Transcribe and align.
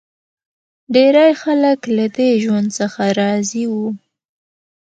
ډېری 0.93 1.31
خلک 1.43 1.79
له 1.97 2.05
دې 2.17 2.29
ژوند 2.43 2.67
څخه 2.79 3.01
راضي 3.19 3.65
وو 3.73 3.87